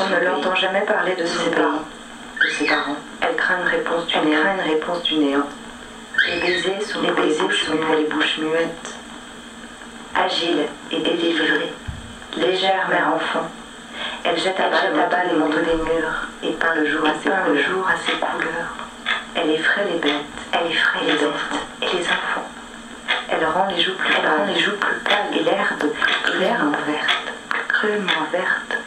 on 0.00 0.08
ne 0.08 0.24
l'entend 0.24 0.54
jamais 0.54 0.82
parler 0.82 1.14
de 1.14 1.26
ses 1.26 1.50
parents. 1.50 1.84
De 2.42 2.48
ses 2.48 2.66
parents. 2.66 2.96
Elle 3.20 3.36
craint 3.36 3.58
une 3.60 3.68
réponse 3.68 4.06
du 4.06 4.18
néant. 4.18 4.40
Une 4.54 4.70
réponse 4.72 5.02
du 5.02 5.14
néant. 5.16 5.46
Les 6.28 6.40
baisers 6.40 6.82
sont, 6.82 7.00
les 7.00 7.10
pour 7.10 7.94
les 7.94 8.04
bouches 8.04 8.38
muettes. 8.38 8.94
Agile 10.14 10.66
et 10.90 10.98
délivrée, 10.98 11.72
légère 12.36 12.88
mère 12.88 13.14
enfant, 13.14 13.48
elle 14.24 14.38
jette 14.38 14.58
à 14.60 14.68
bas, 14.68 15.24
les 15.24 15.38
manteaux 15.38 15.60
des 15.60 15.76
murs 15.76 16.28
et 16.42 16.50
peint 16.52 16.74
le 16.74 16.86
jour, 16.86 17.06
à 17.06 17.14
ses, 17.22 17.30
le 17.52 17.62
jour 17.62 17.86
à 17.88 17.96
ses 17.96 18.18
couleurs. 18.18 18.74
Elle 19.34 19.50
effraie 19.50 19.84
les 19.84 19.98
bêtes, 19.98 20.12
elle 20.52 20.70
effraie 20.70 21.04
les, 21.04 21.86
et 21.86 21.96
les 21.96 22.04
enfants. 22.04 22.48
Elle 23.30 23.44
rend 23.46 23.66
les 23.68 23.80
joues 23.80 23.94
plus, 23.94 24.14
pâles, 24.14 24.26
rend 24.26 24.44
les 24.46 24.60
joues 24.60 24.76
plus 24.76 24.98
pâles 25.00 25.38
et 25.38 25.42
l'herbe, 25.42 25.84
l'herbe 26.38 26.76
verte, 26.86 27.32
cruellement 27.68 28.26
verte, 28.32 28.79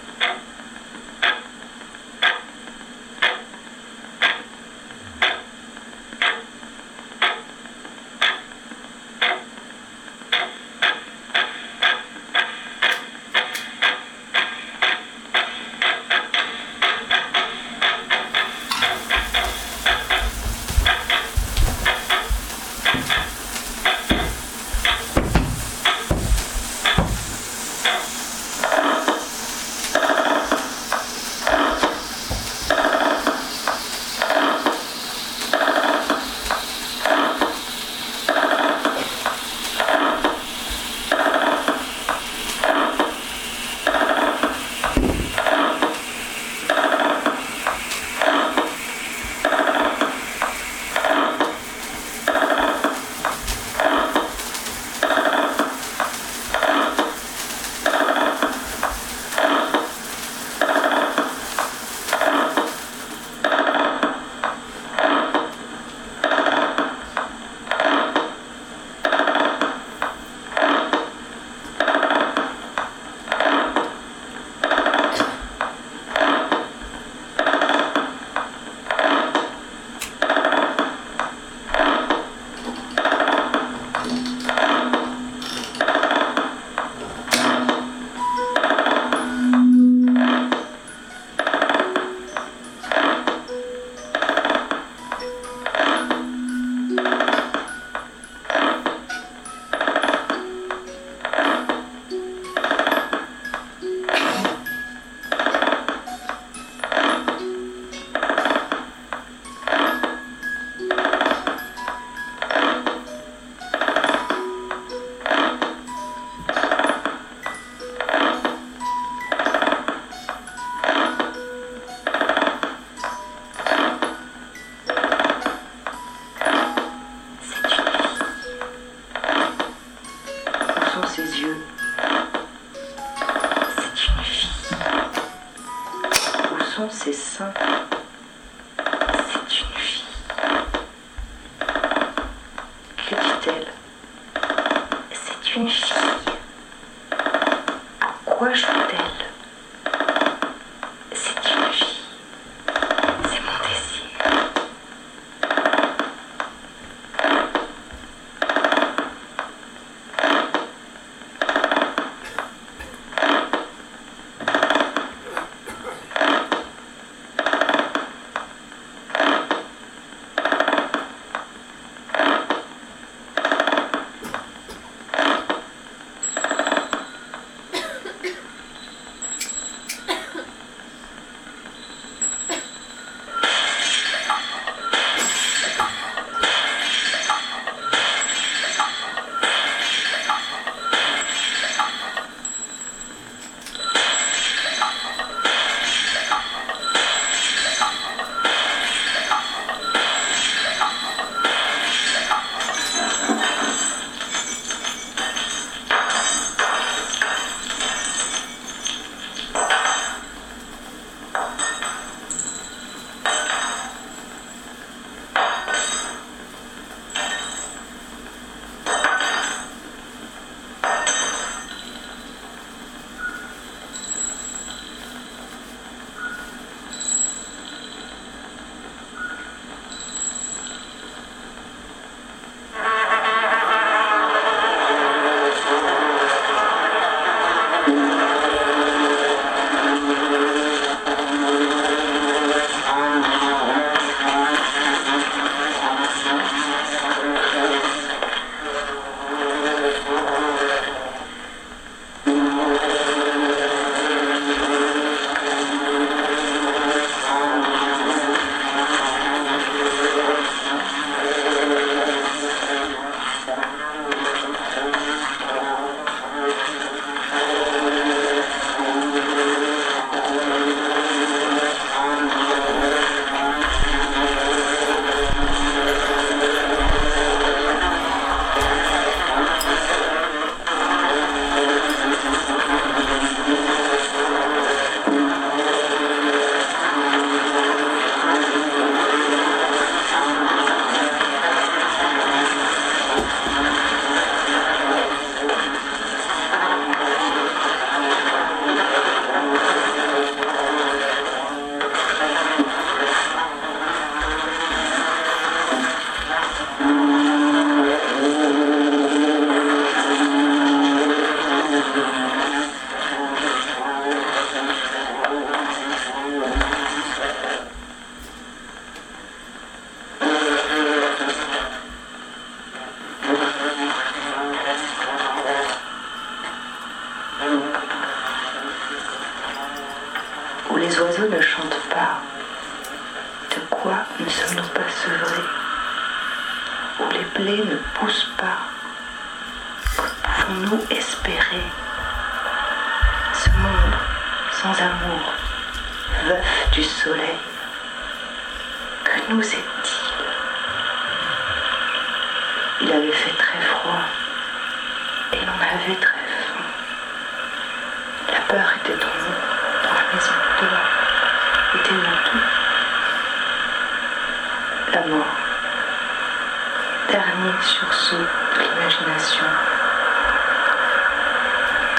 de 367.83 368.61
l'imagination. 368.61 369.45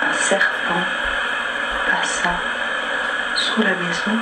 Un 0.03 0.13
serpent 0.15 0.85
passa 1.91 2.31
sous 3.37 3.63
la 3.63 3.75
maison 3.75 4.19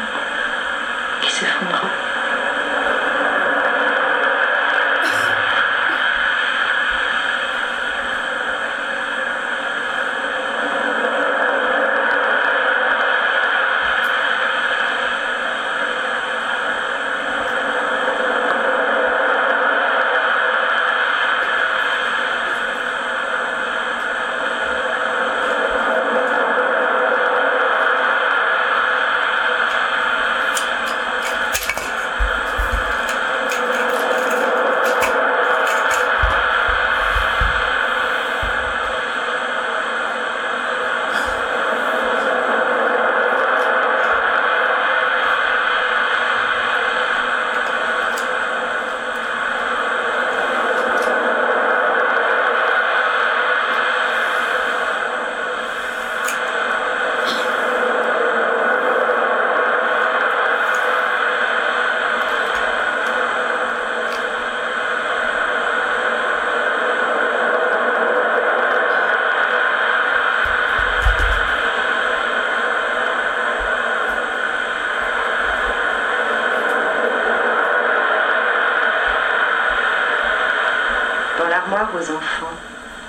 aux 81.94 82.10
enfants, 82.10 82.52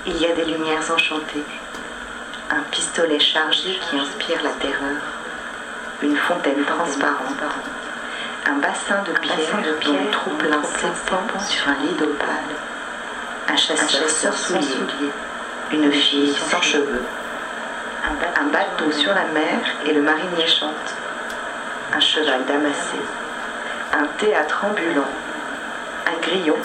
il 0.06 0.18
y 0.18 0.26
a 0.26 0.34
des 0.34 0.46
lumières 0.46 0.92
enchantées, 0.92 1.44
un 2.50 2.62
pistolet 2.72 3.20
chargé 3.20 3.80
qui 3.80 3.98
inspire 3.98 4.44
la 4.44 4.52
terreur, 4.52 5.02
une 6.02 6.18
fontaine 6.18 6.64
transparente, 6.66 7.44
un 8.46 8.56
bassin 8.56 9.02
de 9.04 9.18
pierre 9.20 9.62
dont 9.86 9.94
le 9.94 10.12
trou 10.12 10.30
plein 10.32 10.62
s'épand 10.64 11.42
sur 11.42 11.68
un 11.70 11.76
lit 11.76 11.94
d'opale, 11.98 12.28
un 13.48 13.56
chasseur 13.56 14.34
sans 14.34 14.62
souliers, 14.62 15.12
une 15.72 15.92
fille 15.92 16.36
sans 16.36 16.62
cheveux, 16.62 17.04
un 18.36 18.46
bateau 18.46 18.92
sur 18.92 19.14
la 19.14 19.26
mer 19.26 19.60
et 19.86 19.94
le 19.94 20.02
marinier 20.02 20.48
chante, 20.48 20.96
un 21.94 22.00
cheval 22.00 22.44
damassé, 22.46 23.00
un 23.94 24.06
théâtre 24.18 24.66
ambulant, 24.66 25.10
un 26.06 26.20
grillon, 26.22 26.58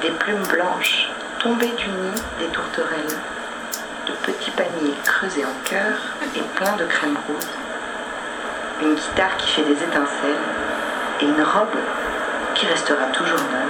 des 0.00 0.10
plumes 0.10 0.46
blanches 0.48 1.08
tombées 1.40 1.72
du 1.76 1.88
nid 1.88 2.22
des 2.38 2.46
tourterelles, 2.46 3.18
de 4.06 4.12
petits 4.24 4.50
paniers 4.52 4.94
creusés 5.04 5.44
en 5.44 5.68
cœur 5.68 6.16
et 6.34 6.40
pleins 6.54 6.76
de 6.76 6.84
crème 6.84 7.18
rose, 7.28 7.48
une 8.82 8.94
guitare 8.94 9.36
qui 9.36 9.50
fait 9.50 9.62
des 9.62 9.82
étincelles 9.82 10.44
et 11.20 11.24
une 11.24 11.42
robe 11.42 11.76
qui 12.54 12.66
restera 12.66 13.04
toujours 13.12 13.38
neuve. 13.38 13.69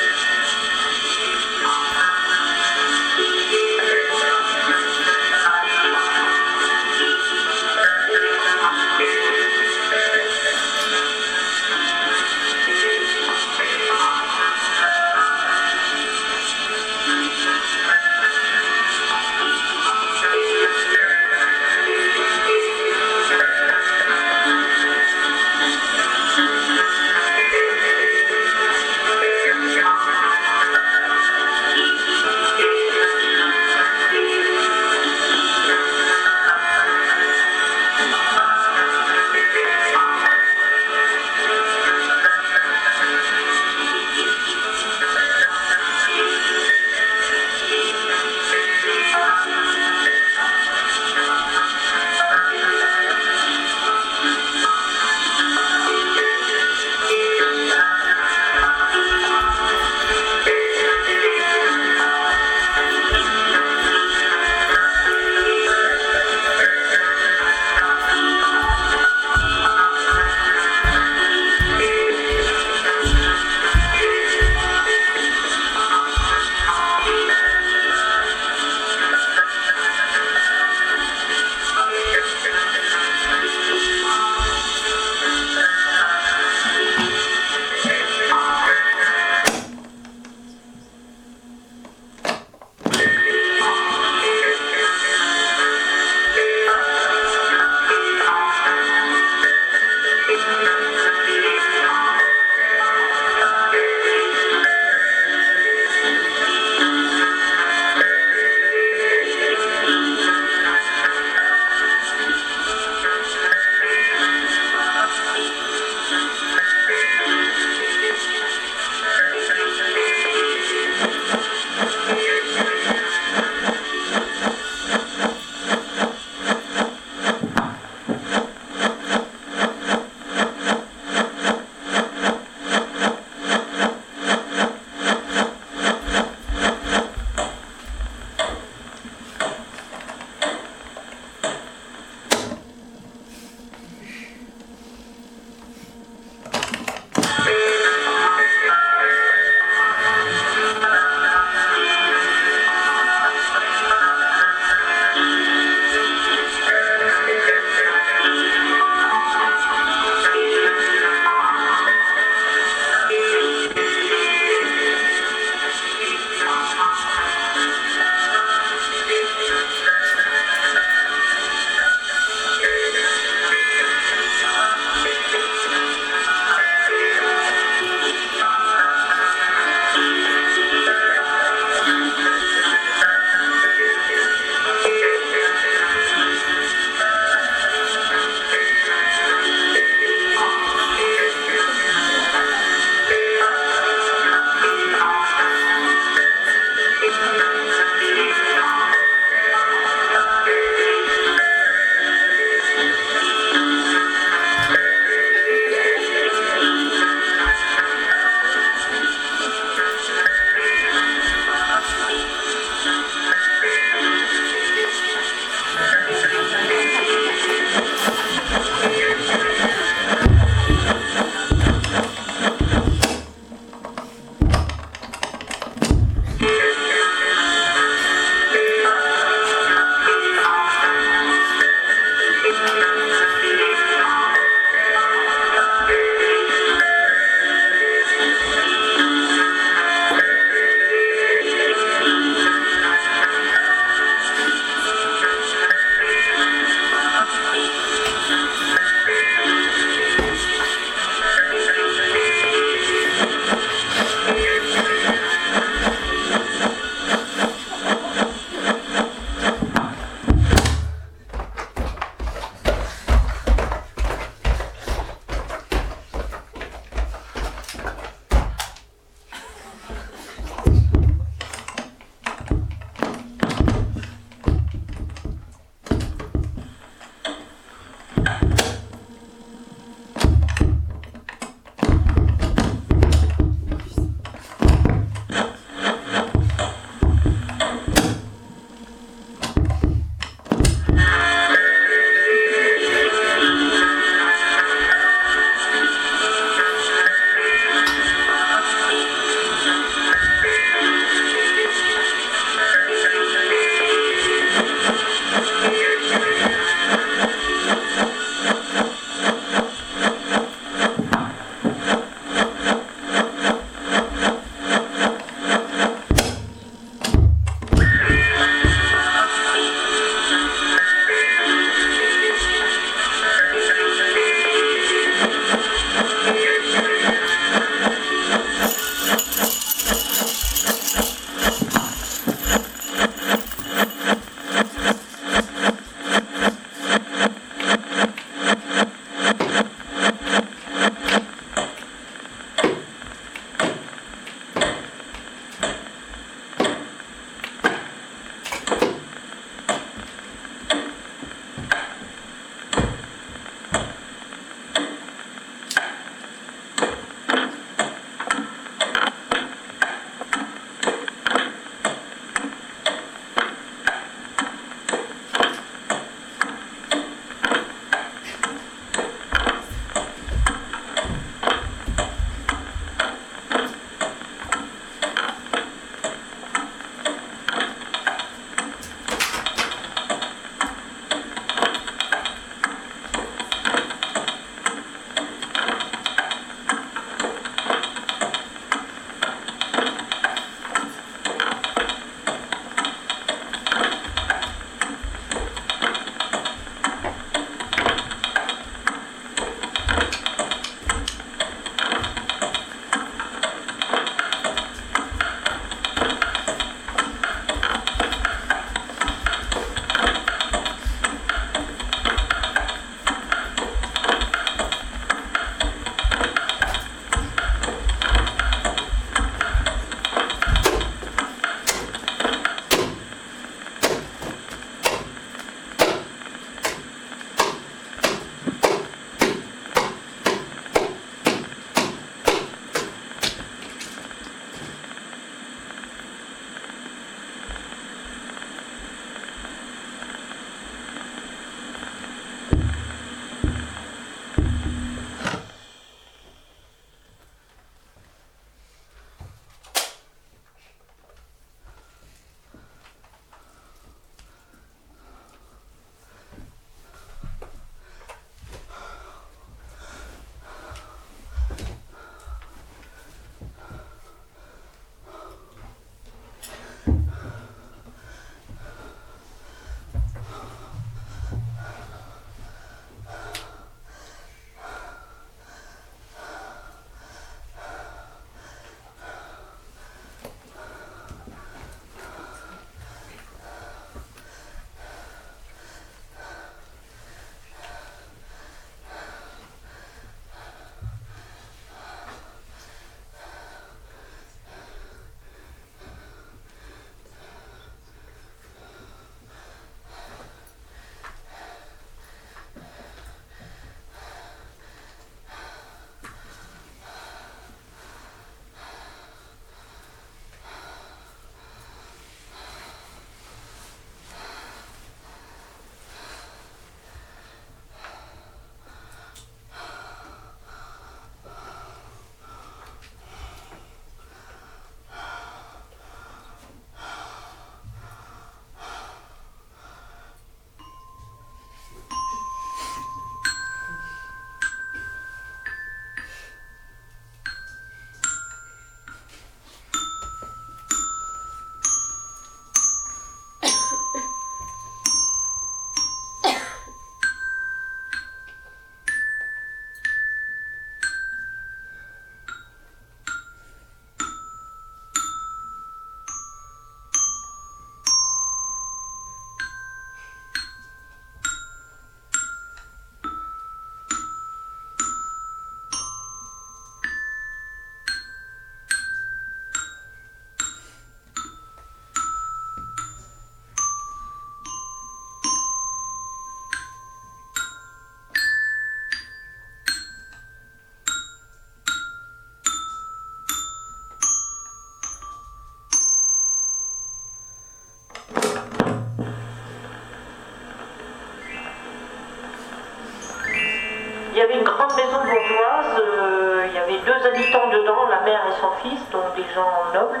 Maison 594.76 594.98
bourgeoise. 594.98 595.78
Euh, 595.78 596.46
il 596.48 596.54
y 596.54 596.58
avait 596.58 596.78
deux 596.78 597.06
habitants 597.06 597.48
dedans, 597.48 597.86
la 597.90 598.00
mère 598.00 598.20
et 598.28 598.40
son 598.40 598.50
fils, 598.62 598.80
donc 598.90 599.14
des 599.16 599.24
gens 599.34 599.50
nobles. 599.72 600.00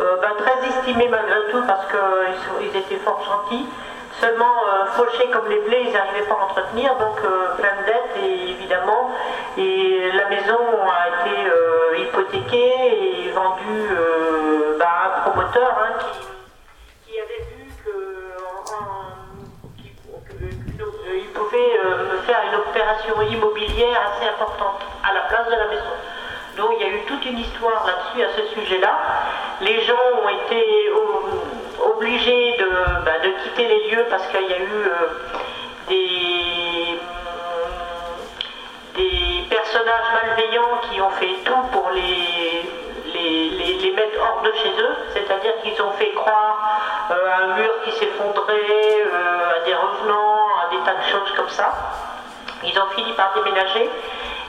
Euh, 0.00 0.16
ben, 0.20 0.32
très 0.38 0.68
estimés 0.68 1.08
malgré 1.08 1.50
tout 1.50 1.62
parce 1.66 1.86
qu'ils 1.86 2.76
étaient 2.76 3.02
fort 3.04 3.22
gentils. 3.24 3.66
Seulement 4.20 4.62
fauchés 4.94 5.28
comme 5.30 5.46
les 5.50 5.58
blés, 5.58 5.84
ils 5.88 5.92
n'arrivaient 5.92 6.26
pas 6.26 6.36
à 6.40 6.44
entretenir, 6.44 6.94
donc 6.96 7.20
plein 7.58 7.82
de 7.82 7.86
dettes 7.86 8.16
et 8.24 8.50
évidemment. 8.50 9.10
Et 9.58 10.10
la 10.14 10.28
maison 10.30 10.58
a 10.88 11.28
été 11.28 12.00
hypothéquée 12.00 13.26
et 13.26 13.30
vendue 13.32 13.90
ben, 14.78 14.86
à 14.86 15.18
un 15.18 15.30
promoteur 15.30 15.76
hein, 15.82 15.92
qui 15.98 16.35
pouvait 21.36 21.78
euh, 21.84 22.12
me 22.12 22.18
faire 22.22 22.40
une 22.48 22.56
opération 22.56 23.20
immobilière 23.22 24.00
assez 24.10 24.28
importante 24.28 24.80
à 25.08 25.12
la 25.14 25.20
place 25.22 25.46
de 25.46 25.52
la 25.52 25.66
maison. 25.68 25.94
Donc 26.56 26.70
il 26.78 26.86
y 26.86 26.90
a 26.90 26.92
eu 26.92 27.02
toute 27.06 27.24
une 27.26 27.38
histoire 27.38 27.86
là-dessus, 27.86 28.22
à 28.24 28.28
ce 28.36 28.54
sujet-là. 28.54 28.98
Les 29.60 29.82
gens 29.82 29.94
ont 30.24 30.28
été 30.28 30.90
obligés 31.84 32.56
bah, 33.04 33.18
de, 33.22 33.30
quitter 33.42 33.68
les 33.68 33.90
lieux 33.90 34.06
parce 34.08 34.26
qu'il 34.28 34.48
y 34.48 34.54
a 34.54 34.58
eu 34.58 34.86
euh, 34.86 34.94
des, 35.88 36.98
des 38.96 39.44
personnages 39.50 40.08
malveillants 40.14 40.80
qui 40.90 41.00
ont 41.00 41.10
fait 41.10 41.36
tout 41.44 41.62
pour 41.72 41.90
les, 41.90 42.85
les, 43.28 43.92
mettre 43.92 44.20
hors 44.20 44.42
de 44.42 44.52
chez 44.52 44.70
eux, 44.70 44.96
c'est-à-dire 45.12 45.52
qu'ils 45.62 45.80
ont 45.82 45.92
fait 45.92 46.12
croire 46.12 46.80
euh, 47.10 47.30
à 47.30 47.44
un 47.44 47.56
mur 47.56 47.70
qui 47.84 47.92
s'effondrait, 47.92 49.02
à 49.56 49.64
des 49.64 49.74
revenants, 49.74 50.48
des 50.70 50.78
tas 50.84 50.94
de 50.94 51.10
choses 51.10 51.32
comme 51.36 51.48
ça. 51.48 51.72
Ils 52.64 52.78
ont 52.78 52.88
fini 52.94 53.12
par 53.12 53.32
déménager. 53.34 53.90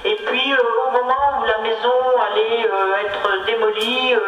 Et 0.05 0.15
puis 0.15 0.53
euh, 0.53 0.57
au 0.87 0.91
moment 0.91 1.39
où 1.39 1.45
la 1.45 1.57
maison 1.59 1.93
allait 2.31 2.65
euh, 2.65 3.05
être 3.05 3.45
démolie, 3.45 4.13
euh, 4.13 4.19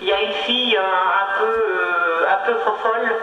il 0.00 0.08
y 0.08 0.12
a 0.12 0.20
une 0.20 0.32
fille 0.32 0.76
un 0.76 1.38
peu, 1.38 2.26
un 2.28 2.46
peu 2.46 2.54
fofolle 2.60 3.16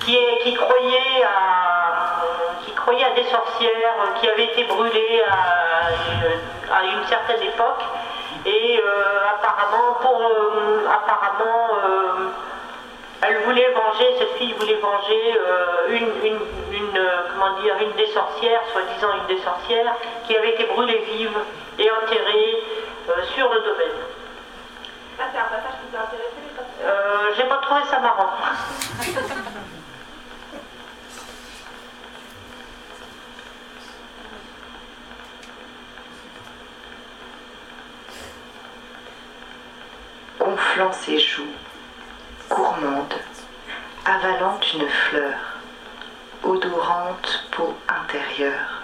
qui, 0.00 0.18
qui, 0.42 0.54
croyait 0.54 1.24
à, 1.24 2.20
qui 2.64 2.72
croyait 2.72 3.04
à 3.04 3.14
des 3.14 3.24
sorcières 3.24 3.94
qui 4.20 4.28
avaient 4.28 4.44
été 4.44 4.64
brûlées 4.64 5.22
à, 5.28 6.84
une 6.84 7.04
certaine 7.06 7.42
époque. 7.42 7.82
Et 8.46 8.80
apparemment, 9.34 9.94
pour, 10.00 10.22
apparemment 10.90 11.68
elle 13.22 13.38
voulait 13.44 13.70
venger, 13.70 14.14
cette 14.18 14.36
fille 14.36 14.52
voulait 14.52 14.76
venger 14.76 15.38
euh, 15.38 15.96
une, 15.96 16.96
euh, 16.96 17.22
comment 17.32 17.58
dire, 17.60 17.74
une 17.80 17.92
des 17.92 18.06
sorcières, 18.08 18.60
soi-disant 18.72 19.08
une 19.20 19.36
des 19.36 19.42
sorcières, 19.42 19.94
qui 20.26 20.36
avait 20.36 20.50
été 20.50 20.64
brûlée 20.64 20.98
vive 20.98 21.36
et 21.78 21.90
enterrée 21.90 22.62
euh, 23.08 23.24
sur 23.34 23.52
le 23.52 23.60
domaine. 23.60 23.96
Ah, 25.18 25.24
c'est 25.32 25.38
un 25.38 25.44
passage 25.44 25.80
qui 25.80 25.92
t'a 25.92 26.02
intéressé 26.02 27.36
J'ai 27.36 27.44
pas 27.44 27.56
trouvé 27.56 27.80
ça 27.90 27.98
marrant. 28.00 28.30
Ses 40.92 41.18
joues 41.18 41.54
gourmande, 42.50 43.14
avalant 44.04 44.60
une 44.74 44.86
fleur, 44.86 45.38
odorante 46.42 47.48
peau 47.50 47.74
intérieure. 47.88 48.82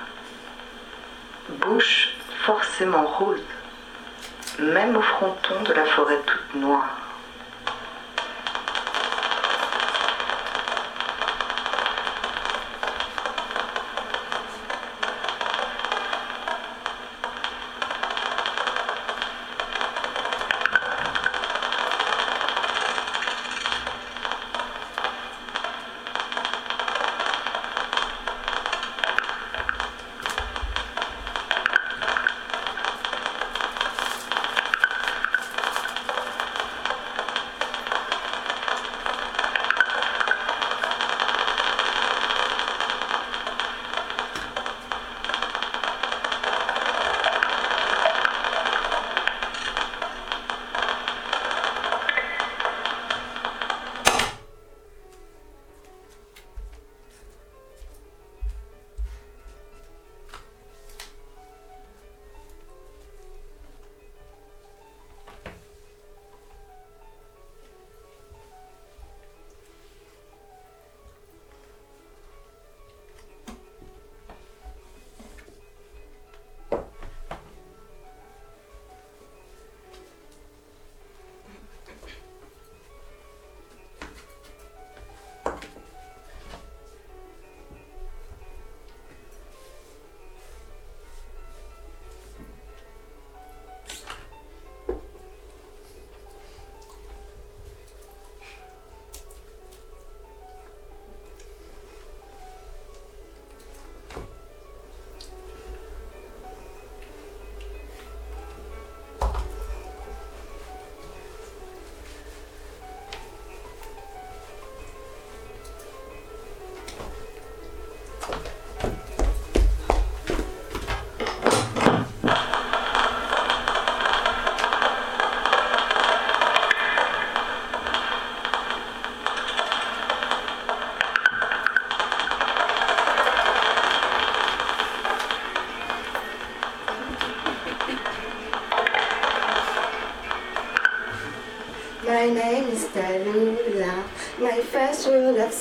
Bouche 1.51 2.15
forcément 2.47 3.05
rose, 3.05 3.45
même 4.59 4.97
au 4.97 5.03
fronton 5.03 5.63
de 5.65 5.75
la 5.75 5.85
forêt 5.85 6.19
toute 6.25 6.55
noire. 6.55 7.02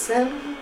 Some. 0.01 0.57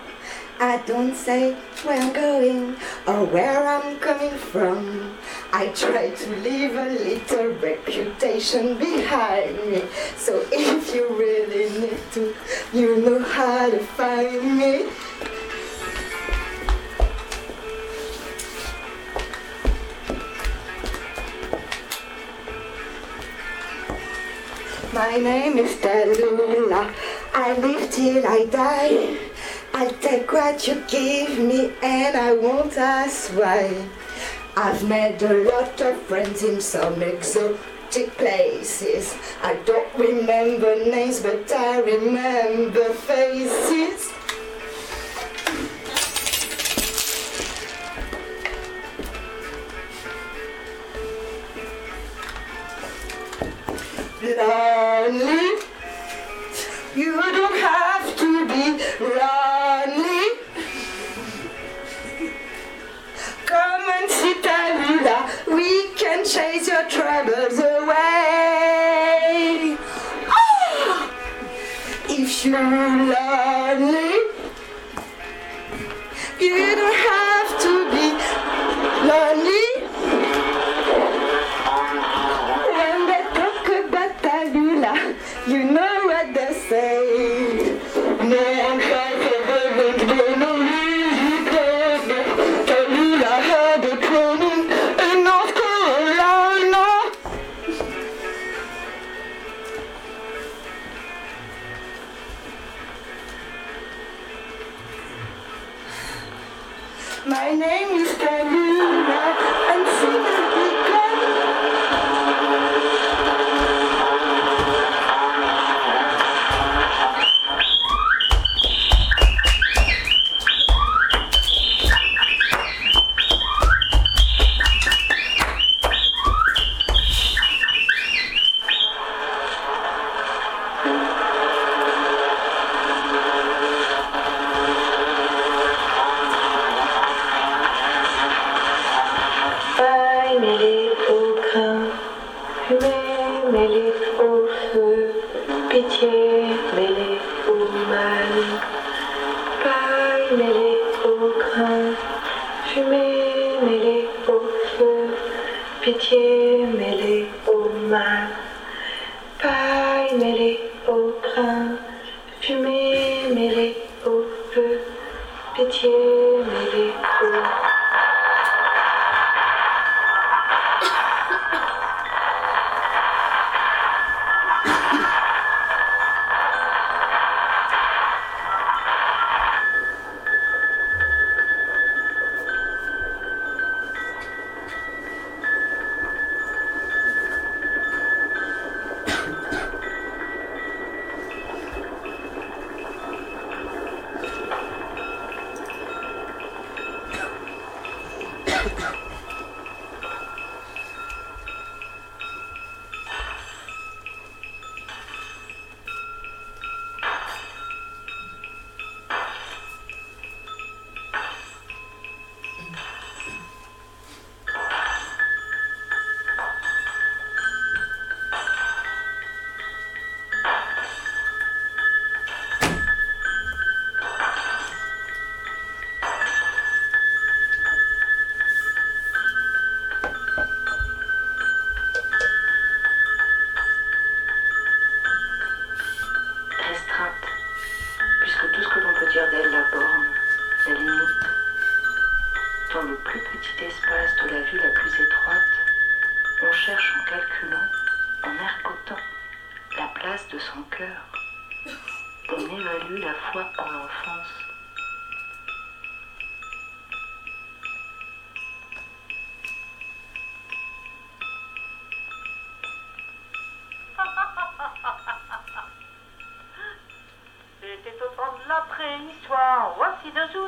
I 0.58 0.76
don't 0.86 1.14
say 1.14 1.54
where 1.84 1.98
I'm 1.98 2.12
going 2.12 2.76
or 3.06 3.24
where 3.24 3.66
I'm 3.66 3.98
coming 3.98 4.36
from. 4.52 5.16
I 5.52 5.68
try 5.68 6.10
to 6.10 6.36
leave 6.36 6.76
a 6.76 6.90
little 6.90 7.52
reputation 7.54 8.76
behind 8.76 9.56
me. 9.70 9.84
So 10.16 10.44
if 10.52 10.94
you 10.94 11.08
really 11.08 11.70
need 11.80 12.00
to, 12.12 12.34
you 12.74 13.00
know 13.00 13.22
how 13.22 13.70
to 13.70 13.78
find 13.78 14.58
me. 14.58 14.90
My 24.92 25.16
name 25.16 25.56
is 25.56 25.76
Delula. 25.76 26.92
I 27.32 27.56
live 27.58 27.90
till 27.90 28.26
I 28.26 28.44
die. 28.46 29.16
I'll 29.72 29.94
take 29.94 30.32
what 30.32 30.66
you 30.66 30.82
give 30.88 31.38
me 31.38 31.72
and 31.82 32.16
I 32.16 32.32
won't 32.34 32.76
ask 32.76 33.30
why. 33.30 33.86
I've 34.56 34.86
made 34.88 35.22
a 35.22 35.44
lot 35.44 35.80
of 35.80 36.00
friends 36.02 36.42
in 36.42 36.60
some 36.60 37.00
exotic 37.02 38.16
places. 38.16 39.14
I 39.42 39.54
don't 39.64 39.94
remember 39.96 40.84
names, 40.84 41.20
but 41.20 41.50
I 41.52 41.80
remember 41.80 42.92
faces. 42.92 44.12
Lonely. 54.22 55.49
You 57.00 57.16
don't 57.16 57.58
have 57.60 58.14
to 58.18 58.46
be 58.46 58.64
lonely. 59.00 60.24
Come 63.46 63.84
and 63.96 64.10
sit 64.10 64.44
and. 64.44 65.30
We 65.46 65.94
can 65.94 66.26
chase 66.26 66.68
your 66.68 66.86
troubles 66.90 67.58
away. 67.58 67.96
Ah! 70.28 71.10
If 72.10 72.44
you're 72.44 72.62
lonely, 72.62 73.29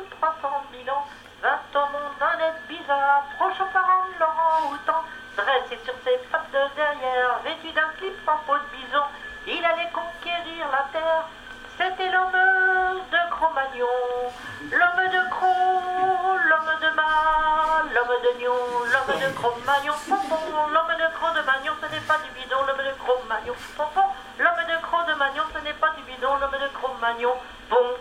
trois 0.09 0.35
cent 0.41 0.63
mille 0.71 0.89
ans, 0.89 1.05
vint 1.41 1.59
au 1.75 1.85
monde 1.91 2.21
un 2.21 2.39
être 2.39 2.67
bizarre, 2.67 3.23
proche 3.37 3.59
aux 3.61 3.71
parents 3.71 4.05
de 4.13 4.19
Laurent 4.19 4.71
Houtan, 4.71 5.03
dressé 5.37 5.79
sur 5.83 5.93
ses 6.03 6.17
pattes 6.31 6.51
de 6.51 6.75
derrière, 6.75 7.39
vêtu 7.43 7.71
d'un 7.71 7.91
slip 7.97 8.15
en 8.27 8.37
peau 8.45 8.57
de 8.57 8.77
bison, 8.77 9.03
il 9.47 9.63
allait 9.63 9.91
conquérir 9.93 10.67
la 10.71 10.87
terre. 10.91 11.25
C'était 11.77 12.09
l'homme 12.09 12.31
de 12.31 13.29
Cro-Magnon, 13.31 14.31
l'homme 14.71 15.09
de 15.09 15.29
Cro, 15.29 15.53
l'homme 16.45 16.73
de 16.81 16.89
Ma, 16.95 17.83
l'homme 17.93 18.21
de 18.21 18.39
Nion, 18.39 18.53
l'homme 18.85 19.19
de 19.19 19.33
Cro-Magnon, 19.35 19.93
l'homme 20.71 20.95
de 20.97 21.07
Cro-de-Magnon, 21.17 21.73
ce 21.81 21.87
n'est 21.87 22.05
pas 22.07 22.17
du 22.19 22.29
bidon, 22.39 22.61
l'homme 22.67 22.77
de 22.77 22.93
Cro-Magnon, 23.03 23.55
pompon, 23.75 24.07
l'homme 24.37 24.65
de 24.67 24.81
Cro-de-Magnon, 24.85 25.43
ce 25.53 25.59
n'est 25.59 25.73
pas 25.73 25.89
du 25.97 26.03
bidon, 26.03 26.35
l'homme 26.37 26.61
de 26.61 26.67
Cro-Magnon, 26.77 27.35
bon, 27.69 27.97